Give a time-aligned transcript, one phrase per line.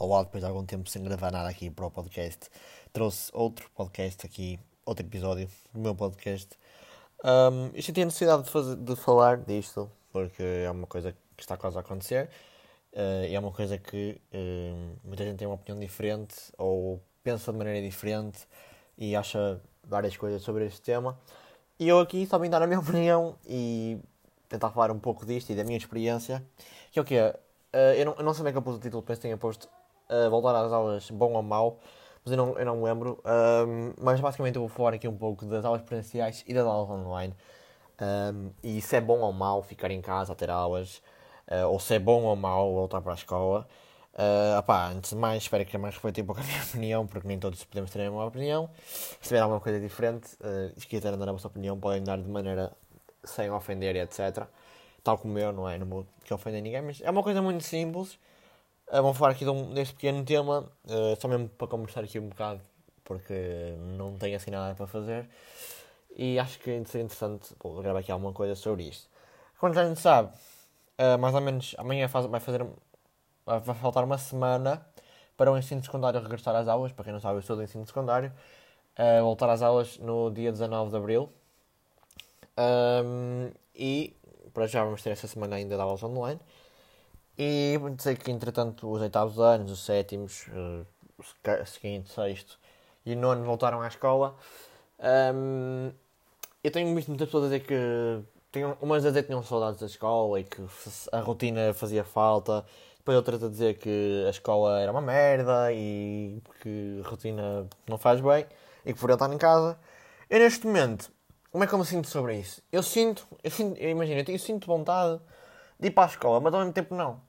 [0.00, 2.48] Olá, depois de algum tempo sem gravar nada aqui para o podcast,
[2.92, 6.56] trouxe outro podcast aqui, outro episódio do meu podcast.
[7.24, 11.42] Um, eu senti a necessidade de, fazer, de falar disto, porque é uma coisa que
[11.42, 12.30] está quase a acontecer.
[12.92, 17.58] Uh, é uma coisa que uh, muita gente tem uma opinião diferente ou pensa de
[17.58, 18.46] maneira diferente
[18.96, 21.18] e acha várias coisas sobre este tema.
[21.76, 23.98] E eu aqui só vim dar a minha opinião e
[24.48, 26.40] tentar falar um pouco disto e da minha experiência.
[26.92, 27.30] Que é o que é?
[27.74, 29.36] Uh, eu, não, eu não sei bem que eu pus o título, penso que tenha
[29.36, 29.68] posto
[30.10, 31.78] uh, voltar às aulas bom ou mau,
[32.24, 33.22] mas eu não, eu não me lembro.
[33.24, 36.90] Um, mas basicamente eu vou falar aqui um pouco das aulas presenciais e das aulas
[36.90, 37.34] online.
[38.00, 41.02] Um, e se é bom ou mau ficar em casa a ter aulas,
[41.50, 43.66] uh, ou se é bom ou mau voltar para a escola.
[44.14, 47.38] Uh, antes de mais, espero que mais refletir um pouco a minha opinião, porque nem
[47.38, 48.68] todos podemos ter a mesma opinião.
[48.84, 52.72] Se tiver alguma coisa diferente, uh, se dar a vossa opinião, podem dar de maneira
[53.22, 54.46] sem ofender etc.
[55.04, 55.78] Tal como eu, não é?
[55.78, 58.18] Não vou que ofender ninguém, mas é uma coisa muito simples.
[58.90, 62.18] Uh, vamos falar aqui de um, deste pequeno tema, uh, só mesmo para conversar aqui
[62.18, 62.62] um bocado,
[63.04, 65.28] porque não tenho assim nada para fazer.
[66.16, 69.06] E acho que seria interessante pô, gravar aqui alguma coisa sobre isto.
[69.58, 70.32] Como já gente sabe,
[70.98, 72.66] uh, mais ou menos amanhã faz, vai fazer.
[73.44, 74.86] Vai faltar uma semana
[75.36, 76.90] para o ensino secundário regressar às aulas.
[76.90, 78.32] Para quem não sabe, eu sou do ensino secundário.
[79.22, 81.32] voltar às aulas no dia 19 de abril.
[82.58, 84.14] Um, e
[84.52, 86.40] para já vamos ter essa semana ainda de aulas online.
[87.38, 90.46] E sei que entretanto os oitavos anos, os sétimos,
[91.18, 92.58] o seguinte, sexto
[93.06, 94.36] e nono voltaram à escola.
[94.98, 95.92] Um,
[96.62, 99.80] eu tenho visto muitas pessoas a dizer que tinham, umas a dizer que tinham saudades
[99.80, 100.62] da escola e que
[101.12, 102.64] a rotina fazia falta,
[102.96, 107.98] depois outras a dizer que a escola era uma merda e que a rotina não
[107.98, 108.46] faz bem
[108.84, 109.78] e que por estar em casa.
[110.28, 111.10] Eu neste momento
[111.50, 112.62] como é que eu me sinto sobre isso?
[112.70, 115.20] Eu sinto, eu sinto, eu imagino, eu, sinto vontade
[115.80, 117.20] de ir para a escola, mas ao mesmo tempo não.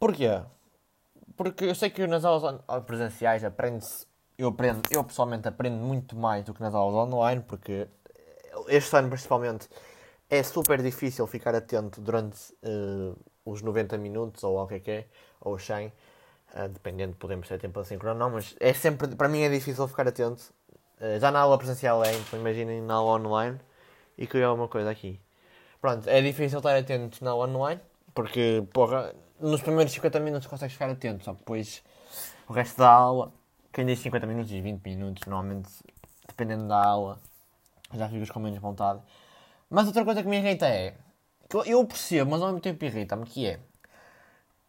[0.00, 0.40] Porquê?
[1.36, 4.06] Porque eu sei que nas aulas presenciais aprende-se,
[4.38, 7.86] eu aprendo, eu pessoalmente aprendo muito mais do que nas aulas online, porque
[8.68, 9.68] este ano principalmente
[10.30, 13.14] é super difícil ficar atento durante uh,
[13.44, 15.06] os 90 minutos, ou o que é que é,
[15.38, 19.28] ou os 100, uh, dependendo, podemos ter tempo assim ou não, mas é sempre, para
[19.28, 20.50] mim é difícil ficar atento
[21.00, 23.58] eh, já na aula presencial é, então imaginem na aula online
[24.18, 25.20] e que uma coisa aqui.
[25.80, 27.80] Pronto, é difícil estar atento na aula online,
[28.14, 31.82] porque, porra, nos primeiros 50 minutos consegues ficar atento, só depois
[32.48, 33.32] o resto da aula,
[33.72, 35.70] quem diz 50 minutos diz 20 minutos, normalmente,
[36.26, 37.18] dependendo da aula,
[37.94, 39.00] já ficas com menos vontade.
[39.68, 40.94] Mas outra coisa que me irrita é,
[41.48, 43.60] que eu percebo, mas ao mesmo tempo irrita-me, que é,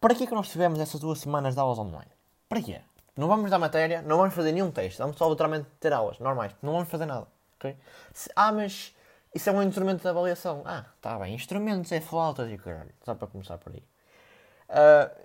[0.00, 2.10] para que é que nós tivemos essas duas semanas de aulas online?
[2.48, 2.80] Para quê?
[3.16, 6.54] Não vamos dar matéria, não vamos fazer nenhum teste, vamos só literalmente ter aulas normais,
[6.62, 7.26] não vamos fazer nada.
[7.56, 7.76] Okay?
[8.12, 8.94] Se, ah, mas
[9.34, 10.62] isso é um instrumento de avaliação.
[10.64, 13.82] Ah, tá bem, instrumentos é flautas e caralho, só para começar por aí.
[14.68, 15.24] Uh,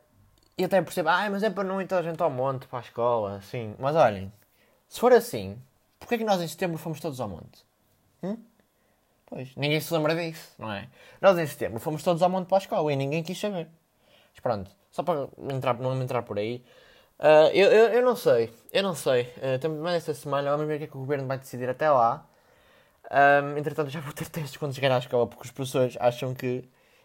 [0.58, 2.80] e até percebo, ah, mas é para não ir toda a gente ao monte, para
[2.80, 3.76] a escola, assim.
[3.80, 4.32] Mas olhem,
[4.88, 5.58] se for assim,
[6.00, 7.66] porquê é que nós em setembro fomos todos ao monte?
[8.22, 8.38] Hum?
[9.26, 10.88] Pois, ninguém se lembra disso, não é?
[11.22, 13.68] Nós em setembro fomos todos ao monte para a escola e ninguém quis saber.
[14.32, 16.64] Mas pronto, só para entrar, não entrar por aí,
[17.20, 19.24] Uh, eu, eu, eu, não sei, eu não sei.
[19.38, 21.70] Uh, temos mais esta semana, vamos ver o que é que o governo vai decidir
[21.70, 22.26] até lá.
[23.12, 26.64] Um, entretanto, já vou ter testes quando chegar à escola, porque os professores acham que.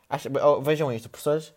[0.08, 1.52] Acham, oh, vejam isto, professores.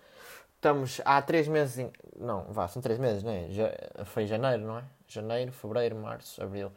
[0.58, 1.78] Estamos há 3 meses.
[1.78, 3.48] Em, não, vá, são 3 meses, não é?
[3.50, 3.72] Já,
[4.06, 4.84] foi janeiro, não é?
[5.08, 6.72] Janeiro, fevereiro, março, abril.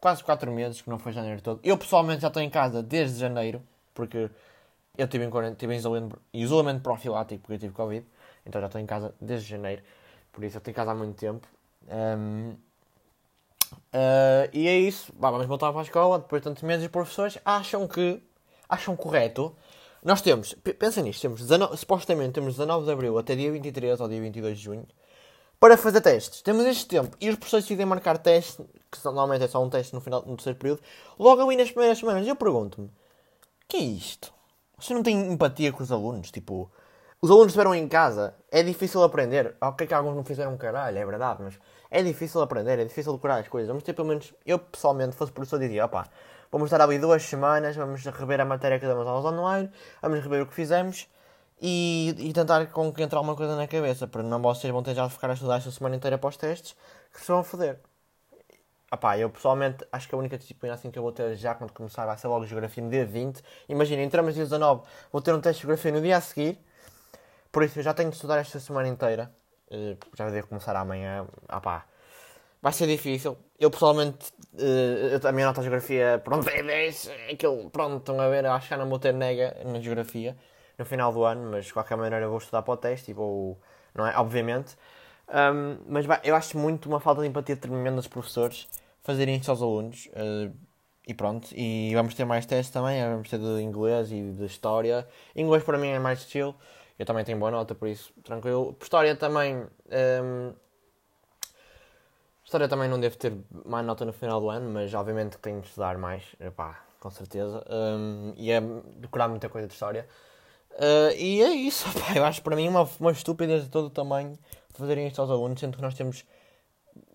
[0.00, 1.60] Quase 4 meses que não foi janeiro todo.
[1.62, 3.62] Eu pessoalmente já estou em casa desde janeiro,
[3.94, 4.28] porque
[4.98, 8.06] eu tive em, tive em isolamento, isolamento profilático porque eu tive Covid.
[8.44, 9.82] Então já estou em casa desde janeiro.
[10.32, 11.46] Por isso eu tenho casa há muito tempo.
[11.88, 12.56] Um, uh,
[13.92, 15.12] ah, e é isso.
[15.16, 16.18] Bah, vamos voltar para a escola.
[16.18, 18.22] Depois de tantos meses, os professores acham que.
[18.68, 19.54] acham correto.
[20.02, 20.54] Nós temos.
[20.78, 21.22] Pensa nisto.
[21.22, 24.86] Temos 19, supostamente temos 19 de abril até dia 23 ou dia 22 de junho
[25.58, 26.40] para fazer testes.
[26.40, 29.94] Temos este tempo e os professores decidem marcar testes, que normalmente é só um teste
[29.94, 30.80] no final do terceiro período,
[31.18, 32.26] logo ali nas primeiras semanas.
[32.26, 32.90] Eu pergunto-me:
[33.68, 34.32] que é isto?
[34.78, 36.30] Você não tem empatia com os alunos?
[36.30, 36.70] Tipo,
[37.20, 39.54] os alunos estiveram em casa, é difícil aprender.
[39.60, 41.58] Ok que alguns não fizeram um caralho, é verdade, mas
[41.90, 43.68] é difícil aprender, é difícil decorar as coisas.
[43.68, 46.08] Vamos ter pelo menos, eu pessoalmente, fosse professor, dizia, opá,
[46.50, 49.70] vamos estar ali duas semanas, vamos rever a matéria que damos aulas online,
[50.02, 51.08] vamos rever o que fizemos
[51.60, 54.94] e, e tentar com que entre alguma coisa na cabeça, para não vocês vão ter
[54.94, 56.76] já de ficar a estudar esta semana inteira para os testes,
[57.12, 57.78] que se vão foder.
[58.92, 61.72] Opá, eu pessoalmente acho que a única disciplina assim que eu vou ter já quando
[61.72, 63.42] começar vai ser logo Geografia no dia 20.
[63.68, 64.82] Imagina, entramos dia 19,
[65.12, 66.58] vou ter um teste de Geografia no dia a seguir
[67.50, 69.30] por isso eu já tenho de estudar esta semana inteira.
[69.70, 71.26] Uh, já devo começar amanhã.
[71.48, 71.84] Ah pá.
[72.62, 73.36] Vai ser difícil.
[73.60, 77.10] Eu pessoalmente, uh, a minha nota de geografia, pronto, é 10.
[77.30, 80.34] Aquilo, pronto, estão a ver, acho que já não vou ter nega na geografia
[80.78, 83.60] no final do ano, mas de qualquer maneira vou estudar para o teste e vou,
[83.94, 84.16] não é?
[84.16, 84.76] Obviamente.
[85.28, 88.66] Um, mas eu acho muito uma falta de empatia tremenda dos professores
[89.02, 90.06] fazerem isto aos alunos.
[90.06, 90.50] Uh,
[91.06, 95.06] e pronto, e vamos ter mais testes também, vamos ter de inglês e de história.
[95.36, 96.54] Inglês para mim é mais chill,
[96.98, 98.74] eu também tenho boa nota, por isso tranquilo.
[98.80, 99.66] História também.
[100.22, 100.54] Um,
[102.50, 103.32] história também não devo ter
[103.64, 107.64] mais nota no final do ano, mas obviamente tenho de estudar mais, epá, com certeza.
[107.70, 108.60] Um, e é
[108.96, 110.04] decorar muita coisa de história.
[110.72, 113.90] Uh, e é isso, pá, eu acho para mim uma, uma estupidez de todo o
[113.90, 114.36] tamanho
[114.70, 116.24] fazerem isto aos alunos, sendo que nós temos,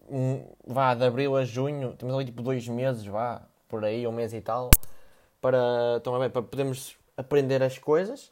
[0.09, 4.13] um, vá, de abril a junho, temos ali tipo dois meses, vá, por aí, um
[4.13, 4.69] mês e tal,
[5.41, 8.31] para, estão a ver, para podermos aprender as coisas,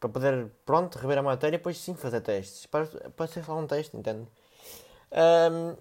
[0.00, 2.64] para poder, pronto, rever a matéria e depois sim fazer testes.
[2.64, 4.26] Para, para ser só um teste, entende?
[5.12, 5.76] Um,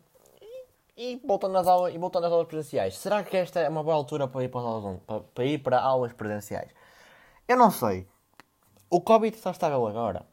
[0.97, 3.95] e, voltando às aulas, e voltando às aulas presenciais, será que esta é uma boa
[3.95, 6.69] altura para ir para, aulas, para, para ir para aulas presenciais?
[7.47, 8.07] Eu não sei.
[8.89, 10.25] O Covid está estável agora.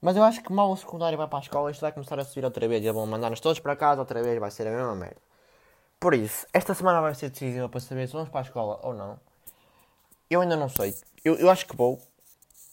[0.00, 2.24] Mas eu acho que mal o secundário vai para a escola, isto vai começar a
[2.24, 2.82] subir outra vez.
[2.84, 5.16] E vão mandar-nos todos para casa outra vez, vai ser a mesma merda.
[6.00, 8.94] Por isso, esta semana vai ser decisiva para saber se vamos para a escola ou
[8.94, 9.18] não.
[10.30, 10.94] Eu ainda não sei.
[11.24, 12.00] Eu, eu acho que vou.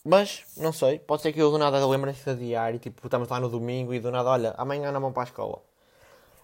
[0.03, 0.99] Mas, não sei.
[0.99, 3.99] Pode ser que eu do nada lembre-se de e tipo, estamos lá no domingo e
[3.99, 5.61] do nada, olha, amanhã não vão para a escola.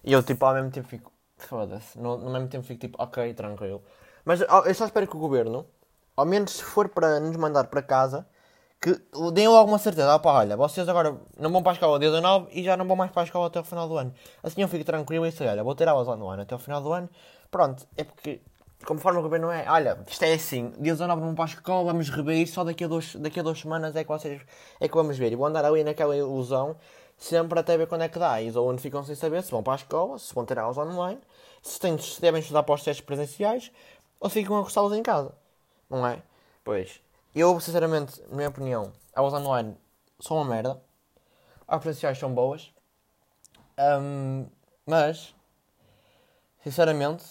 [0.04, 1.98] E eu tipo, ao mesmo tempo fico, foda-se.
[1.98, 3.82] No, no mesmo tempo fico tipo, ok, tranquilo.
[4.24, 5.66] Mas eu só espero que o governo,
[6.16, 8.26] ao menos se for para nos mandar para casa,
[8.82, 9.00] que
[9.32, 10.12] deem logo uma certeza.
[10.12, 12.84] Ah, pá, olha, vocês agora não vão para a escola dia 19 e já não
[12.84, 14.12] vão mais para a escola até o final do ano.
[14.42, 16.92] Assim eu fico tranquilo e sei, olha, vou ter aulas ano até o final do
[16.92, 17.08] ano.
[17.48, 18.40] Pronto, é porque,
[18.84, 21.84] conforme o governo é, olha, isto é assim, dia 19 não vão para a escola,
[21.92, 24.42] vamos rever isso, só daqui a, dois, daqui a duas semanas é que vocês,
[24.80, 25.32] é que vamos ver.
[25.32, 26.76] E vou andar ali naquela ilusão,
[27.22, 28.40] sempre até ver quando é que dá.
[28.42, 30.76] E os alunos ficam sem saber se vão para a escola, se vão ter aulas
[30.76, 31.20] online,
[31.62, 33.70] se, têm, se devem estudar para os testes presenciais,
[34.18, 35.32] ou se ficam a gostá-los em casa.
[35.88, 36.22] Não é?
[36.64, 37.00] Pois.
[37.34, 39.76] Eu, sinceramente, na minha opinião, aulas online
[40.18, 40.82] são uma merda.
[41.66, 42.72] As presenciais são boas.
[43.78, 44.46] Um,
[44.84, 45.34] mas,
[46.62, 47.24] sinceramente,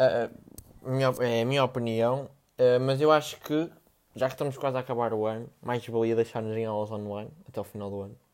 [0.00, 2.30] uh, minha, é a minha opinião.
[2.58, 3.70] Uh, mas eu acho que,
[4.14, 7.60] já que estamos quase a acabar o ano, mais valia deixar-nos em aulas online até
[7.60, 8.25] o final do ano.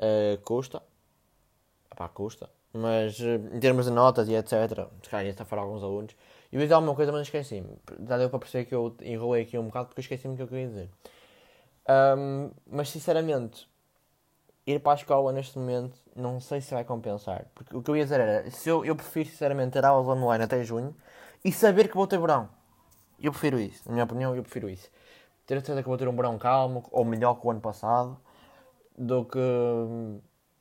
[0.00, 0.82] Uh, custa.
[2.14, 2.48] Custa.
[2.72, 4.88] Mas em termos de notas e etc.
[5.02, 6.16] Se calhar ia estar fora alguns alunos.
[6.50, 7.68] E eu ia dizer alguma coisa, mas esqueci-me.
[8.08, 10.42] Já deu para perceber que eu enrolei aqui um bocado porque eu esqueci-me o que
[10.42, 10.90] eu queria dizer.
[11.88, 13.68] Um, mas sinceramente,
[14.66, 17.46] ir para a escola neste momento não sei se vai compensar.
[17.54, 20.44] Porque o que eu ia dizer era: se eu, eu prefiro sinceramente ter aulas online
[20.44, 20.94] até junho
[21.44, 22.48] e saber que vou ter verão.
[23.20, 23.82] Eu prefiro isso.
[23.86, 24.88] Na minha opinião, eu prefiro isso.
[25.46, 28.18] Ter a certeza que vou ter um verão calmo ou melhor que o ano passado
[29.00, 29.38] do que.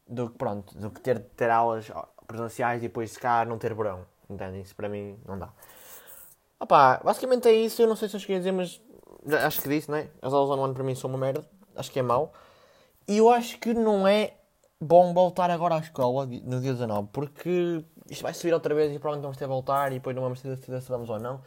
[0.07, 1.91] do que pronto, do que ter, ter aulas
[2.25, 4.05] presenciais e depois se cá não ter verão.
[4.29, 4.61] Entendem?
[4.61, 5.49] Isso para mim não dá.
[6.59, 7.81] Opa, basicamente é isso.
[7.81, 8.81] Eu não sei se eu cheguei a dizer, mas
[9.45, 10.09] acho que disse, né?
[10.21, 11.43] As aulas online para mim são uma merda.
[11.75, 12.31] Acho que é mau.
[13.07, 14.33] E eu acho que não é
[14.79, 18.99] bom voltar agora à escola no dia 19, porque isto vai subir outra vez e
[18.99, 21.41] provavelmente vamos ter a voltar e depois não vamos ter certeza se vamos ou não.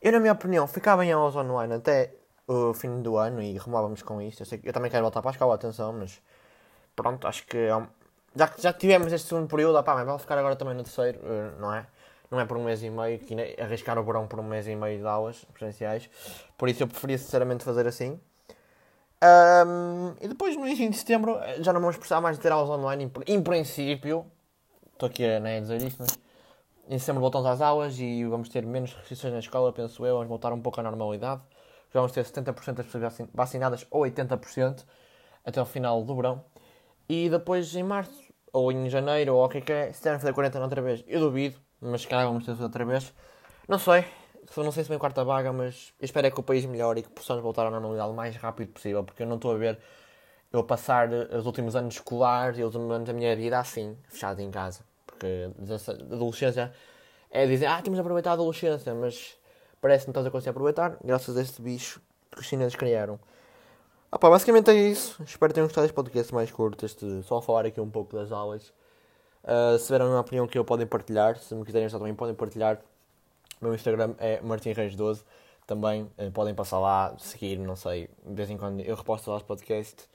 [0.00, 2.14] Eu, na minha opinião, ficava em aulas online até
[2.46, 4.42] o fim do ano e removávamos com isto.
[4.42, 6.20] Eu, sei eu também quero voltar para a escola, atenção, mas
[6.96, 7.86] pronto, acho que é um...
[8.34, 11.52] já, já tivemos este segundo período, opá, mas vale ficar agora também no terceiro, eh,
[11.60, 11.86] não é?
[12.30, 14.74] não é por um mês e meio, que arriscar o verão por um mês e
[14.74, 16.08] meio de aulas presenciais.
[16.56, 18.18] Por isso eu preferia sinceramente fazer assim.
[19.22, 22.52] Um, e depois no início de setembro eh, já não vamos precisar mais de ter
[22.52, 23.10] aulas online.
[23.26, 24.26] Em, princípio,
[24.92, 26.18] estou aqui a, né, dizer isto, mas
[26.88, 30.14] em setembro voltamos às aulas e vamos ter menos restrições na escola, penso eu.
[30.16, 31.40] Vamos voltar um pouco à normalidade.
[31.92, 34.84] Já vamos ter 70% das pessoas vacinadas ou 80%
[35.44, 36.44] até ao final do verão.
[37.08, 40.16] E depois em março ou em janeiro ou o que é que é, se tiverem
[40.16, 43.12] a fazer quarentena outra vez, eu duvido mas se calhar vamos ter outra vez.
[43.68, 44.04] Não sei,
[44.56, 47.10] não sei se vem quarta vaga, mas espero é que o país melhore e que
[47.10, 49.78] possamos voltar à normalidade o mais rápido possível, porque eu não estou a ver
[50.52, 54.40] eu passar os últimos anos escolares e os últimos anos da minha vida assim, fechado
[54.40, 54.80] em casa.
[55.06, 55.50] Porque
[56.10, 56.72] adolescência
[57.30, 59.36] é dizer, ah, temos de aproveitar a adolescência, mas
[59.80, 63.18] parece que não estás a conseguir aproveitar, graças a este bicho que os chineses criaram.
[64.10, 65.20] Ah basicamente é isso.
[65.24, 68.30] Espero que tenham gostado deste podcast mais curto, este, só falar aqui um pouco das
[68.30, 68.72] aulas.
[69.42, 72.34] Uh, se tiverem uma opinião que eu podem partilhar, se me quiserem ajudar também podem
[72.34, 72.80] partilhar.
[73.60, 75.24] O meu Instagram é martinreis12.
[75.66, 79.36] Também uh, podem passar lá, seguir, não sei, de vez em quando eu reposto lá
[79.36, 80.08] os podcasts.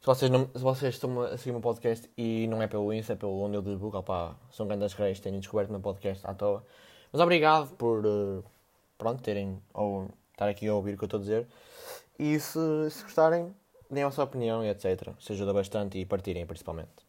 [0.00, 2.92] Se vocês, não, se vocês estão a seguir o meu podcast e não é pelo
[2.92, 6.24] Insta, é pelo onde eu divulgo, opá, são grandes reis, terem descoberto o meu podcast
[6.26, 6.64] à toa.
[7.10, 8.44] Mas obrigado por, uh,
[8.98, 11.48] pronto, terem, ou estar aqui a ouvir o que eu estou a dizer.
[12.18, 12.58] E se,
[12.90, 13.54] se gostarem,
[13.88, 15.14] deem a sua opinião e etc.
[15.20, 17.07] Se ajuda bastante e partirem principalmente.